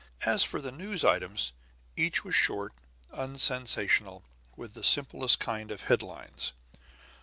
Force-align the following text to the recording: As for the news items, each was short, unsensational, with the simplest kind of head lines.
As 0.25 0.43
for 0.43 0.59
the 0.59 0.71
news 0.71 1.05
items, 1.05 1.51
each 1.95 2.23
was 2.23 2.33
short, 2.35 2.73
unsensational, 3.13 4.23
with 4.55 4.73
the 4.73 4.83
simplest 4.83 5.39
kind 5.39 5.69
of 5.69 5.83
head 5.83 6.01
lines. 6.01 6.53